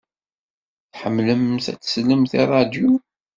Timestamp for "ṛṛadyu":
2.47-2.91